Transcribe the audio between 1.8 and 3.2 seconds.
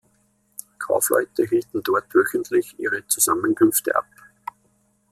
dort wöchentlich ihre